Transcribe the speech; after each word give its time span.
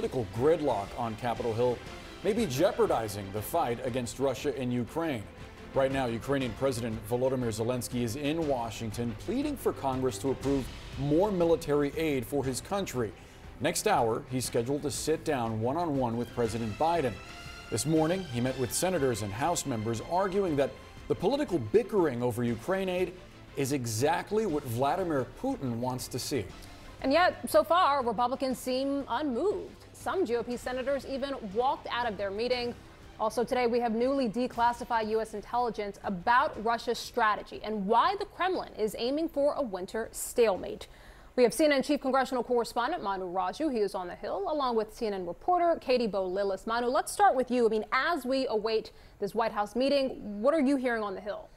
political 0.00 0.26
gridlock 0.34 0.88
on 0.98 1.14
Capitol 1.16 1.52
Hill 1.52 1.76
may 2.24 2.32
be 2.32 2.46
jeopardizing 2.46 3.30
the 3.34 3.42
fight 3.42 3.84
against 3.84 4.18
Russia 4.18 4.58
in 4.58 4.72
Ukraine. 4.72 5.22
Right 5.74 5.92
now, 5.92 6.06
Ukrainian 6.06 6.54
President 6.58 6.98
Volodymyr 7.06 7.52
Zelensky 7.52 8.00
is 8.00 8.16
in 8.16 8.48
Washington 8.48 9.14
pleading 9.18 9.58
for 9.58 9.74
Congress 9.74 10.16
to 10.18 10.30
approve 10.30 10.66
more 10.98 11.30
military 11.30 11.92
aid 11.98 12.24
for 12.24 12.42
his 12.42 12.62
country. 12.62 13.12
Next 13.60 13.86
hour, 13.86 14.22
he's 14.30 14.46
scheduled 14.46 14.80
to 14.84 14.90
sit 14.90 15.22
down 15.22 15.60
one 15.60 15.76
on 15.76 15.98
one 15.98 16.16
with 16.16 16.34
President 16.34 16.72
Biden. 16.78 17.12
This 17.70 17.84
morning, 17.84 18.24
he 18.32 18.40
met 18.40 18.58
with 18.58 18.72
senators 18.72 19.20
and 19.20 19.30
House 19.30 19.66
members 19.66 20.00
arguing 20.10 20.56
that 20.56 20.70
the 21.08 21.14
political 21.14 21.58
bickering 21.58 22.22
over 22.22 22.42
Ukraine 22.42 22.88
aid 22.88 23.12
is 23.58 23.72
exactly 23.72 24.46
what 24.46 24.64
Vladimir 24.64 25.26
Putin 25.42 25.74
wants 25.74 26.08
to 26.08 26.18
see. 26.18 26.46
And 27.02 27.12
yet, 27.12 27.50
so 27.50 27.64
far, 27.64 28.04
Republicans 28.04 28.58
seem 28.58 29.04
unmoved. 29.08 29.86
Some 30.00 30.24
GOP 30.24 30.58
senators 30.58 31.04
even 31.04 31.34
walked 31.52 31.86
out 31.90 32.08
of 32.08 32.16
their 32.16 32.30
meeting. 32.30 32.74
Also, 33.20 33.44
today 33.44 33.66
we 33.66 33.80
have 33.80 33.92
newly 33.92 34.30
declassified 34.30 35.10
U.S. 35.10 35.34
intelligence 35.34 36.00
about 36.04 36.64
Russia's 36.64 36.98
strategy 36.98 37.60
and 37.62 37.84
why 37.86 38.16
the 38.18 38.24
Kremlin 38.24 38.72
is 38.78 38.96
aiming 38.98 39.28
for 39.28 39.52
a 39.52 39.62
winter 39.62 40.08
stalemate. 40.10 40.86
We 41.36 41.42
have 41.42 41.52
CNN 41.52 41.84
chief 41.84 42.00
congressional 42.00 42.42
correspondent 42.42 43.02
Manu 43.02 43.26
Raju. 43.26 43.70
He 43.70 43.80
is 43.80 43.94
on 43.94 44.08
the 44.08 44.14
Hill, 44.14 44.46
along 44.50 44.74
with 44.74 44.98
CNN 44.98 45.28
reporter 45.28 45.78
Katie 45.78 46.06
Bo 46.06 46.26
Lillis. 46.26 46.66
Manu, 46.66 46.86
let's 46.86 47.12
start 47.12 47.34
with 47.34 47.50
you. 47.50 47.66
I 47.66 47.68
mean, 47.68 47.84
as 47.92 48.24
we 48.24 48.46
await 48.46 48.92
this 49.18 49.34
White 49.34 49.52
House 49.52 49.76
meeting, 49.76 50.40
what 50.40 50.54
are 50.54 50.60
you 50.60 50.76
hearing 50.76 51.02
on 51.02 51.14
the 51.14 51.20
Hill? 51.20 51.50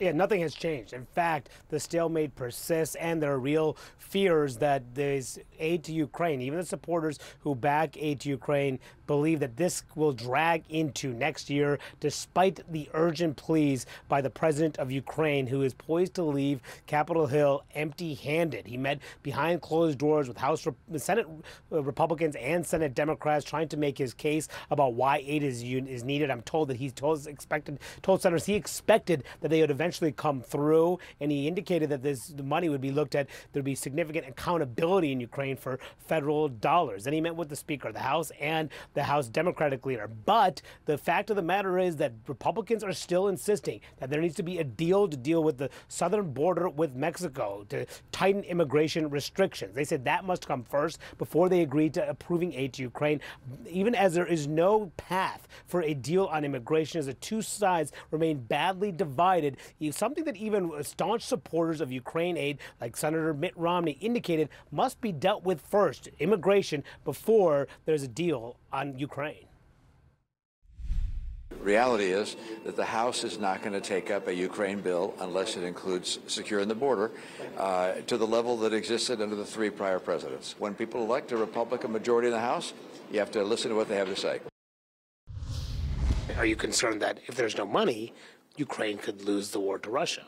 Yeah, 0.00 0.12
nothing 0.12 0.40
has 0.40 0.54
changed. 0.54 0.94
In 0.94 1.04
fact, 1.04 1.50
the 1.68 1.78
stalemate 1.78 2.34
persists, 2.34 2.94
and 2.94 3.22
there 3.22 3.32
are 3.32 3.38
real 3.38 3.76
fears 3.98 4.56
that 4.56 4.94
there's 4.94 5.38
aid 5.58 5.84
to 5.84 5.92
Ukraine. 5.92 6.40
Even 6.40 6.58
the 6.58 6.64
supporters 6.64 7.18
who 7.40 7.54
back 7.54 7.98
aid 7.98 8.20
to 8.20 8.30
Ukraine 8.30 8.78
believe 9.06 9.40
that 9.40 9.58
this 9.58 9.82
will 9.94 10.12
drag 10.12 10.64
into 10.70 11.12
next 11.12 11.50
year, 11.50 11.78
despite 11.98 12.60
the 12.72 12.88
urgent 12.94 13.36
pleas 13.36 13.84
by 14.08 14.22
the 14.22 14.30
president 14.30 14.78
of 14.78 14.90
Ukraine, 14.90 15.46
who 15.48 15.60
is 15.62 15.74
poised 15.74 16.14
to 16.14 16.22
leave 16.22 16.60
Capitol 16.86 17.26
Hill 17.26 17.62
empty 17.74 18.14
handed. 18.14 18.66
He 18.66 18.78
met 18.78 19.00
behind 19.22 19.60
closed 19.60 19.98
doors 19.98 20.28
with 20.28 20.38
House 20.38 20.66
Senate 20.96 21.26
uh, 21.70 21.82
Republicans 21.82 22.36
and 22.36 22.66
Senate 22.66 22.94
Democrats 22.94 23.44
trying 23.44 23.68
to 23.68 23.76
make 23.76 23.98
his 23.98 24.14
case 24.14 24.48
about 24.70 24.94
why 24.94 25.22
aid 25.26 25.42
is, 25.42 25.62
is 25.62 26.04
needed. 26.04 26.30
I'm 26.30 26.42
told 26.42 26.68
that 26.68 26.78
he 26.78 26.88
told, 26.90 27.26
expected, 27.26 27.80
told 28.00 28.22
senators 28.22 28.46
he 28.46 28.54
expected 28.54 29.24
that 29.40 29.48
they 29.48 29.60
would 29.60 29.70
eventually 29.70 29.89
come 30.16 30.40
through. 30.42 30.98
And 31.20 31.30
he 31.30 31.48
indicated 31.48 31.90
that 31.90 32.02
this 32.02 32.28
the 32.28 32.42
money 32.42 32.68
would 32.68 32.80
be 32.80 32.90
looked 32.90 33.14
at. 33.14 33.28
There'd 33.52 33.64
be 33.64 33.74
significant 33.74 34.26
accountability 34.28 35.12
in 35.12 35.20
Ukraine 35.20 35.56
for 35.56 35.78
federal 36.06 36.48
dollars. 36.48 37.06
And 37.06 37.14
he 37.14 37.20
met 37.20 37.36
with 37.36 37.48
the 37.48 37.56
Speaker 37.56 37.88
of 37.88 37.94
the 37.94 38.00
House 38.00 38.30
and 38.40 38.70
the 38.94 39.02
House 39.02 39.28
Democratic 39.28 39.84
leader. 39.86 40.08
But 40.26 40.62
the 40.86 40.98
fact 40.98 41.30
of 41.30 41.36
the 41.36 41.42
matter 41.42 41.78
is 41.78 41.96
that 41.96 42.12
Republicans 42.26 42.84
are 42.84 42.92
still 42.92 43.28
insisting 43.28 43.80
that 43.98 44.10
there 44.10 44.20
needs 44.20 44.36
to 44.36 44.42
be 44.42 44.58
a 44.58 44.64
deal 44.64 45.08
to 45.08 45.16
deal 45.16 45.42
with 45.42 45.58
the 45.58 45.70
southern 45.88 46.32
border 46.32 46.68
with 46.68 46.94
Mexico 46.94 47.64
to 47.68 47.86
tighten 48.12 48.44
immigration 48.44 49.10
restrictions. 49.10 49.74
They 49.74 49.84
said 49.84 50.04
that 50.04 50.24
must 50.24 50.46
come 50.46 50.64
first 50.64 50.98
before 51.18 51.48
they 51.48 51.62
agree 51.62 51.90
to 51.90 52.08
approving 52.08 52.54
aid 52.54 52.72
to 52.74 52.82
Ukraine, 52.82 53.20
even 53.68 53.94
as 53.94 54.14
there 54.14 54.26
is 54.26 54.46
no 54.46 54.92
path 54.96 55.48
for 55.66 55.82
a 55.82 55.94
deal 55.94 56.26
on 56.26 56.44
immigration 56.44 56.98
as 56.98 57.06
the 57.06 57.14
two 57.14 57.42
sides 57.42 57.92
remain 58.10 58.38
badly 58.38 58.92
divided 58.92 59.56
something 59.90 60.24
that 60.24 60.36
even 60.36 60.70
staunch 60.82 61.22
supporters 61.22 61.80
of 61.80 61.90
Ukraine 61.90 62.36
aid, 62.36 62.58
like 62.80 62.96
Senator 62.96 63.32
Mitt 63.32 63.56
Romney, 63.56 63.92
indicated 64.00 64.48
must 64.70 65.00
be 65.00 65.12
dealt 65.12 65.44
with 65.44 65.60
first 65.60 66.08
immigration 66.18 66.84
before 67.04 67.66
there's 67.86 68.02
a 68.02 68.08
deal 68.08 68.56
on 68.72 68.98
Ukraine. 68.98 69.46
Reality 71.62 72.06
is 72.06 72.36
that 72.64 72.76
the 72.76 72.84
House 72.84 73.22
is 73.22 73.38
not 73.38 73.60
going 73.60 73.74
to 73.74 73.80
take 73.80 74.10
up 74.10 74.28
a 74.28 74.34
Ukraine 74.34 74.80
bill 74.80 75.14
unless 75.20 75.56
it 75.56 75.62
includes 75.62 76.18
securing 76.26 76.68
the 76.68 76.74
border 76.74 77.10
uh, 77.58 77.92
to 78.06 78.16
the 78.16 78.26
level 78.26 78.56
that 78.58 78.72
existed 78.72 79.20
under 79.20 79.36
the 79.36 79.44
three 79.44 79.68
prior 79.68 79.98
presidents. 79.98 80.54
When 80.58 80.74
people 80.74 81.02
elect 81.02 81.32
a 81.32 81.36
Republican 81.36 81.92
majority 81.92 82.28
in 82.28 82.32
the 82.32 82.40
House, 82.40 82.72
you 83.12 83.18
have 83.18 83.30
to 83.32 83.42
listen 83.42 83.70
to 83.70 83.76
what 83.76 83.88
they 83.88 83.96
have 83.96 84.08
to 84.08 84.16
say. 84.16 84.40
Are 86.38 86.46
you 86.46 86.56
concerned 86.56 87.02
that 87.02 87.18
if 87.26 87.34
there's 87.34 87.56
no 87.58 87.66
money, 87.66 88.14
Ukraine 88.60 88.98
could 88.98 89.22
lose 89.22 89.50
the 89.50 89.58
war 89.58 89.78
to 89.78 89.90
Russia? 89.90 90.24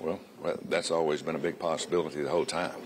Well, 0.00 0.20
well 0.42 0.58
that's 0.68 0.90
always 0.90 1.22
been 1.22 1.36
a 1.36 1.44
big 1.48 1.58
possibility 1.58 2.20
the 2.22 2.28
whole 2.28 2.44
time. 2.44 2.80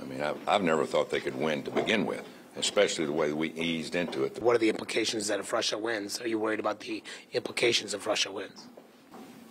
I 0.00 0.04
mean, 0.04 0.22
I've, 0.22 0.36
I've 0.48 0.62
never 0.62 0.86
thought 0.86 1.10
they 1.10 1.20
could 1.20 1.38
win 1.46 1.62
to 1.64 1.70
begin 1.70 2.06
with, 2.06 2.24
especially 2.56 3.06
the 3.06 3.12
way 3.12 3.32
we 3.32 3.50
eased 3.52 3.94
into 3.94 4.24
it. 4.24 4.40
What 4.40 4.54
are 4.54 4.58
the 4.58 4.68
implications 4.68 5.26
that 5.28 5.40
if 5.40 5.52
Russia 5.52 5.76
wins? 5.76 6.20
Are 6.20 6.28
you 6.28 6.38
worried 6.38 6.60
about 6.60 6.80
the 6.80 7.02
implications 7.32 7.92
if 7.92 8.06
Russia 8.06 8.30
wins? 8.30 8.66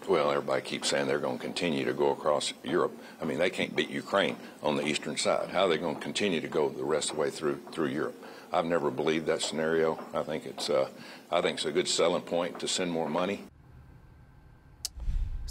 Well, 0.08 0.32
everybody 0.32 0.62
keeps 0.62 0.90
saying 0.90 1.08
they're 1.08 1.20
going 1.20 1.38
to 1.38 1.44
continue 1.44 1.86
to 1.86 1.94
go 1.94 2.12
across 2.12 2.54
Europe. 2.64 2.96
I 3.22 3.26
mean, 3.26 3.40
they 3.40 3.50
can't 3.50 3.74
beat 3.76 3.90
Ukraine 3.90 4.36
on 4.62 4.76
the 4.76 4.86
eastern 4.86 5.16
side. 5.16 5.50
How 5.50 5.66
are 5.66 5.70
they 5.70 5.78
going 5.78 5.96
to 5.96 6.02
continue 6.02 6.42
to 6.42 6.48
go 6.50 6.70
the 6.70 6.84
rest 6.84 7.10
of 7.10 7.16
the 7.16 7.22
way 7.22 7.30
through 7.30 7.62
through 7.72 7.88
Europe? 7.88 8.18
I've 8.52 8.66
never 8.66 8.92
believed 8.92 9.26
that 9.28 9.42
scenario. 9.42 9.98
I 10.14 10.24
think 10.24 10.46
it's 10.46 10.70
uh, 10.70 10.90
I 11.32 11.40
think 11.42 11.58
it's 11.58 11.66
a 11.66 11.72
good 11.72 11.88
selling 11.88 12.22
point 12.22 12.60
to 12.60 12.68
send 12.68 12.92
more 12.92 13.10
money. 13.10 13.46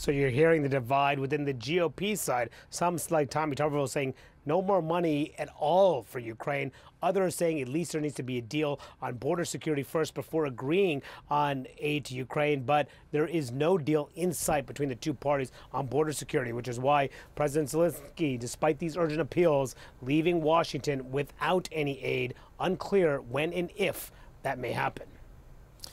So 0.02 0.10
you're 0.10 0.30
hearing 0.30 0.64
the 0.64 0.68
divide 0.68 1.20
within 1.20 1.44
the 1.44 1.54
GOP 1.54 2.18
side. 2.18 2.50
Some, 2.70 2.98
like 3.10 3.30
Tommy 3.30 3.54
Tuberville, 3.54 3.88
saying 3.88 4.14
no 4.44 4.60
more 4.60 4.82
money 4.82 5.32
at 5.38 5.48
all 5.56 6.02
for 6.02 6.18
Ukraine. 6.18 6.72
Others 7.04 7.36
saying 7.36 7.60
at 7.60 7.68
least 7.68 7.92
there 7.92 8.00
needs 8.00 8.16
to 8.16 8.24
be 8.24 8.38
a 8.38 8.42
deal 8.42 8.80
on 9.00 9.14
border 9.14 9.44
security 9.44 9.84
first 9.84 10.14
before 10.14 10.46
agreeing 10.46 11.02
on 11.30 11.68
aid 11.78 12.06
to 12.06 12.16
Ukraine. 12.16 12.64
But 12.64 12.88
there 13.12 13.28
is 13.28 13.52
no 13.52 13.78
deal 13.78 14.10
in 14.16 14.32
sight 14.32 14.66
between 14.66 14.88
the 14.88 14.96
two 14.96 15.14
parties 15.14 15.52
on 15.72 15.86
border 15.86 16.12
security, 16.12 16.52
which 16.52 16.66
is 16.66 16.80
why 16.80 17.08
President 17.36 17.70
Zelensky, 17.70 18.36
despite 18.36 18.80
these 18.80 18.96
urgent 18.96 19.20
appeals, 19.20 19.76
leaving 20.00 20.42
Washington 20.42 21.12
without 21.12 21.68
any 21.70 22.02
aid, 22.02 22.34
unclear 22.58 23.20
when 23.20 23.52
and 23.52 23.70
if 23.76 24.10
that 24.42 24.58
may 24.58 24.72
happen. 24.72 25.06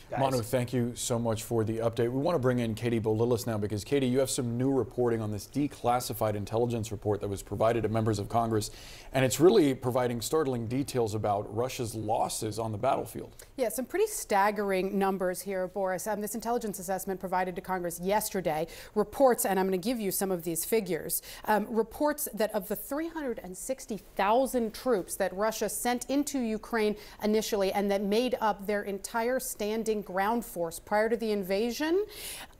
Guys. 0.09 0.20
Manu, 0.22 0.42
thank 0.42 0.74
you 0.74 0.92
so 0.96 1.20
much 1.20 1.44
for 1.44 1.64
the 1.64 1.78
update. 1.78 2.12
We 2.12 2.20
want 2.20 2.34
to 2.34 2.40
bring 2.40 2.58
in 2.58 2.74
Katie 2.74 2.97
Bo 2.97 3.16
Lillis 3.16 3.46
now 3.46 3.59
because, 3.59 3.84
Katie, 3.84 4.08
you 4.08 4.18
have 4.18 4.31
some 4.31 4.58
new 4.58 4.72
reporting 4.72 5.22
on 5.22 5.31
this 5.31 5.46
declassified 5.46 6.34
intelligence 6.34 6.92
report 6.92 7.22
that 7.22 7.28
was 7.28 7.44
provided 7.44 7.84
to 7.84 7.90
members 7.90 8.18
of 8.18 8.28
Congress, 8.28 8.72
and 9.14 9.24
it's 9.24 9.40
really 9.40 9.75
providing 9.75 10.19
startling 10.19 10.66
details 10.66 11.14
about 11.14 11.56
Russia's 11.56 11.94
losses 11.94 12.58
on 12.58 12.72
the 12.72 12.78
battlefield. 12.80 13.36
Yeah, 13.56 13.69
some 13.69 13.86
pretty 13.86 14.08
staggering 14.08 14.98
numbers 14.98 15.42
here, 15.42 15.68
Boris. 15.68 16.08
Um, 16.08 16.22
this 16.22 16.34
intelligence 16.34 16.80
assessment 16.80 17.19
provided 17.19 17.56
to 17.58 17.62
Congress 17.62 18.00
yesterday 18.00 18.66
reports, 18.96 19.46
and 19.46 19.59
I'm 19.59 19.68
going 19.68 19.80
to 19.80 19.88
give 19.90 20.00
you 20.00 20.09
some 20.09 20.31
of 20.31 20.44
these 20.44 20.66
figures, 20.66 21.22
um, 21.46 21.68
reports 21.69 22.28
that 22.34 22.52
of 22.56 22.68
the 22.68 22.75
360,000 22.75 24.74
troops 24.74 25.16
that 25.18 25.31
Russia 25.36 25.69
sent 25.69 26.09
into 26.09 26.40
Ukraine 26.40 26.96
initially 27.24 27.72
and 27.74 27.92
that 27.92 28.02
made 28.02 28.36
up 28.42 28.66
their 28.66 28.81
entire 28.81 29.40
standing 29.40 29.99
ground 30.02 30.46
force 30.46 30.80
prior 30.80 31.10
to 31.10 31.18
the 31.18 31.32
invasion. 31.32 32.06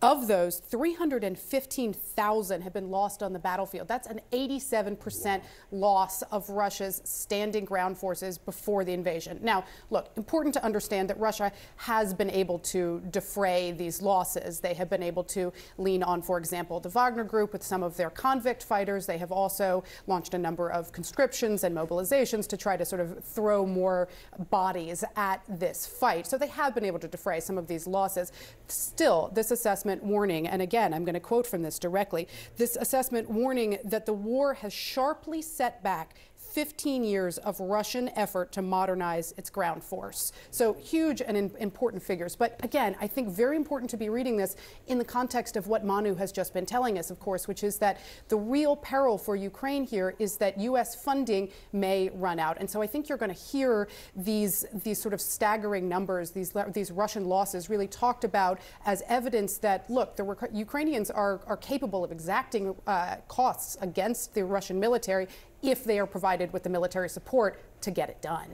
Of 0.02 0.28
those, 0.28 0.60
315,000 0.60 2.62
have 2.62 2.74
been 2.74 2.90
lost 2.90 3.22
on 3.22 3.34
the 3.34 3.40
battlefield. 3.40 3.90
That's 3.90 4.08
an 4.08 4.22
87% 4.32 5.42
loss 5.72 6.22
of 6.24 6.50
Russia's 6.50 7.02
standing 7.04 7.66
ground 7.66 7.98
forces 7.98 8.38
before 8.38 8.86
the 8.86 8.94
invasion. 8.94 9.40
Now, 9.42 9.66
look, 9.90 10.10
important 10.16 10.54
to 10.54 10.64
understand 10.64 11.10
that 11.10 11.20
Russia 11.20 11.52
has 11.76 12.14
been 12.14 12.30
able 12.30 12.60
to 12.60 13.02
defray 13.12 13.72
these 13.72 14.02
losses. 14.02 14.62
They 14.62 14.74
have 14.74 14.90
been 14.90 15.04
able 15.04 15.24
to 15.26 15.52
lean 15.78 16.02
on, 16.02 16.22
for 16.22 16.38
example, 16.38 16.80
the 16.80 16.90
Wagner 16.90 17.26
Group 17.26 17.54
with 17.54 17.64
some 17.64 17.84
of 17.84 17.98
their 17.98 18.10
convict 18.10 18.64
fighters. 18.64 19.06
They 19.06 19.18
have 19.18 19.32
also 19.32 19.84
launched 20.08 20.34
a 20.34 20.38
number 20.38 20.70
of 20.70 20.92
conscriptions 20.92 21.64
and 21.64 21.76
mobilizations 21.76 22.48
to 22.48 22.58
try 22.58 22.78
to 22.78 22.86
sort 22.86 23.02
of 23.02 23.24
throw 23.24 23.66
more 23.66 24.08
bodies 24.50 25.04
at 25.16 25.42
this 25.48 25.86
fight. 25.86 26.26
So 26.26 26.38
they 26.38 26.48
have 26.48 26.74
been 26.74 26.86
able 26.86 27.00
to 27.00 27.08
defray 27.08 27.29
some 27.38 27.60
of 27.60 27.68
these 27.68 27.86
losses. 27.86 28.32
Still, 28.68 29.30
this 29.36 29.52
assessment 29.52 30.00
assessment 30.00 30.04
warning, 30.04 30.48
and 30.48 30.62
again, 30.62 30.94
I'm 30.94 31.06
going 31.06 31.14
to 31.14 31.20
quote 31.20 31.46
from 31.46 31.62
this 31.62 31.78
directly 31.78 32.28
this 32.58 32.76
assessment 32.76 33.30
warning 33.30 33.78
that 33.84 34.06
the 34.06 34.14
war 34.14 34.56
has 34.56 34.74
sharply 34.74 35.42
set 35.42 35.84
back 35.84 36.16
15 36.40 37.04
years 37.04 37.38
of 37.40 37.60
Russian 37.60 38.10
effort 38.16 38.52
to 38.54 38.62
modernize 38.62 39.34
its 39.38 39.50
ground 39.50 39.84
force. 39.84 40.32
So 40.52 40.74
huge 40.74 41.22
and 41.22 41.38
important 41.60 42.02
figures. 42.02 42.36
But 42.36 42.60
again, 42.64 42.96
I 43.00 43.08
think 43.08 43.30
very 43.30 43.56
important 43.56 43.90
to 43.92 43.98
be 43.98 44.10
reading 44.10 44.38
this 44.38 44.56
in 44.88 44.98
the 44.98 45.06
context 45.06 45.58
of 45.58 45.68
what 45.68 45.86
Manu 45.86 46.16
has 46.16 46.32
just 46.32 46.54
been 46.54 46.66
telling 46.66 46.98
us, 46.98 47.12
of 47.12 47.20
course, 47.20 47.48
which 47.48 47.64
is 47.64 47.78
that 47.78 48.00
the 48.30 48.38
real 48.38 48.76
peril 48.76 49.18
for 49.18 49.36
Ukraine 49.36 49.86
here 49.86 50.16
is 50.18 50.38
that 50.38 50.60
U.S. 50.60 50.96
funding 50.96 51.50
may 51.72 52.10
run 52.16 52.40
out. 52.40 52.58
And 52.60 52.70
so 52.70 52.82
I 52.82 52.88
think 52.88 53.10
you're 53.10 53.18
going 53.18 53.34
to 53.34 53.40
hear 53.40 53.88
these, 54.16 54.66
these 54.84 55.00
sort 55.00 55.14
of 55.14 55.22
staggering 55.22 55.88
numbers, 55.88 56.32
these, 56.32 56.54
these 56.74 56.90
Russian 56.92 57.26
losses 57.26 57.70
really 57.70 57.88
talked 57.88 58.24
about 58.24 58.60
as 58.86 59.04
evidence 59.08 59.58
that, 59.58 59.90
look, 59.90 60.16
the 60.16 60.50
Ukrainians 60.54 61.12
are, 61.12 61.42
are 61.46 61.58
capable 61.58 62.04
of 62.04 62.12
exacting 62.12 62.76
uh, 62.88 63.18
costs 63.28 63.78
against 63.82 64.34
the 64.34 64.44
Russian 64.44 64.80
military 64.80 65.28
if 65.62 65.84
they 65.84 66.00
are 66.00 66.06
provided 66.06 66.54
with 66.54 66.64
the 66.64 66.70
military 66.70 67.10
support 67.10 67.62
to 67.82 67.92
get 67.92 68.10
it 68.10 68.22
done. 68.22 68.48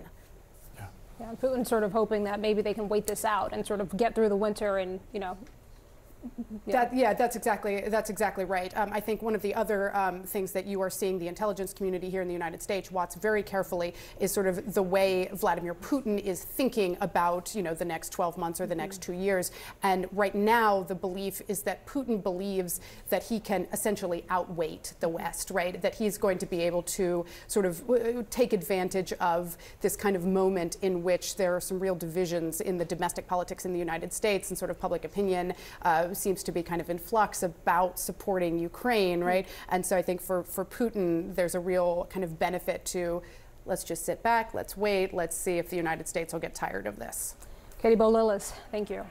Yeah. 0.75 0.86
Yeah, 1.19 1.31
Putin 1.42 1.66
sort 1.66 1.84
of 1.84 1.92
hoping 1.92 2.24
that 2.25 2.40
maybe 2.40 2.62
they 2.62 2.74
can 2.74 2.90
wait 2.90 3.07
this 3.07 3.24
out 3.25 3.54
and 3.54 3.66
sort 3.66 3.81
of 3.81 3.96
get 3.96 4.16
through 4.16 4.30
the 4.30 4.36
winter 4.36 4.78
and, 4.78 5.00
you 5.13 5.19
know, 5.19 5.38
yeah. 6.66 6.72
That, 6.72 6.95
yeah, 6.95 7.13
that's 7.13 7.36
exactly 7.36 7.81
that's 7.88 8.10
exactly 8.10 8.45
right. 8.45 8.75
Um, 8.77 8.89
I 8.92 9.00
think 9.00 9.22
one 9.22 9.36
of 9.36 9.42
the 9.42 9.54
other 9.54 9.95
um, 9.95 10.24
things 10.24 10.51
that 10.54 10.66
you 10.66 10.81
are 10.81 10.89
seeing 10.89 11.19
the 11.19 11.27
intelligence 11.27 11.74
community 11.74 12.10
here 12.10 12.22
in 12.22 12.27
the 12.27 12.33
United 12.33 12.62
States 12.62 12.92
watch 12.92 13.16
very 13.16 13.44
carefully 13.44 13.94
is 14.19 14.31
sort 14.31 14.48
of 14.48 14.74
the 14.74 14.83
way 14.83 15.30
Vladimir 15.33 15.75
Putin 15.75 16.19
is 16.19 16.44
thinking 16.44 16.98
about 17.01 17.54
you 17.56 17.63
know 17.63 17.74
the 17.74 17.86
next 17.86 18.10
12 18.10 18.38
months 18.38 18.60
or 18.60 18.68
the 18.68 18.75
next 18.75 19.01
two 19.01 19.13
years. 19.13 19.51
And 19.83 20.07
right 20.12 20.36
now, 20.36 20.83
the 20.83 20.95
belief 20.95 21.42
is 21.48 21.62
that 21.63 21.86
Putin 21.86 22.22
believes 22.22 22.81
that 23.10 23.24
he 23.24 23.39
can 23.39 23.68
essentially 23.72 24.25
outweight 24.30 24.94
the 25.00 25.10
West, 25.10 25.51
right? 25.51 25.81
That 25.81 25.95
he's 25.95 26.18
going 26.18 26.38
to 26.39 26.45
be 26.45 26.62
able 26.62 26.83
to 26.83 27.25
sort 27.48 27.66
of 27.66 27.88
uh, 27.89 28.24
take 28.30 28.54
advantage 28.54 29.13
of 29.13 29.57
this 29.81 29.95
kind 29.95 30.16
of 30.16 30.25
moment 30.25 30.77
in 30.81 31.04
which 31.04 31.36
there 31.36 31.56
are 31.56 31.62
some 31.62 31.80
real 31.80 31.95
divisions 31.95 32.62
in 32.62 32.77
the 32.77 32.86
domestic 32.86 33.27
politics 33.27 33.66
in 33.66 33.74
the 33.74 33.80
United 33.80 34.12
States 34.12 34.50
and 34.50 34.57
sort 34.57 34.72
of 34.72 34.80
public 34.80 35.06
opinion. 35.06 35.54
Uh, 35.81 36.13
seems 36.16 36.44
to 36.44 36.52
be 36.52 36.64
kind 36.64 36.82
of 36.82 36.90
in 36.90 36.98
flux 36.98 37.44
about 37.44 38.00
supporting 38.00 38.58
Ukraine, 38.58 39.20
hmm. 39.20 39.28
right? 39.28 39.48
And 39.70 39.86
so 39.86 39.98
I 39.98 40.02
think 40.02 40.22
for, 40.22 40.44
for 40.44 40.66
Putin, 40.66 41.36
there's 41.36 41.56
a 41.56 41.60
real 41.60 42.08
kind 42.10 42.24
of 42.24 42.40
benefit 42.40 42.86
to 42.88 43.22
let's 43.66 43.84
just 43.84 44.06
sit 44.06 44.22
back, 44.22 44.54
let's 44.54 44.78
wait, 44.78 45.14
let's 45.14 45.36
see 45.36 45.58
if 45.58 45.70
the 45.70 45.76
United 45.76 46.08
States 46.08 46.34
will 46.34 46.40
get 46.40 46.54
tired 46.54 46.86
of 46.88 46.98
this. 46.98 47.36
Katie 47.82 47.96
Bo 47.96 48.12
Lillis, 48.12 48.54
thank 48.72 48.90
you. 48.90 49.06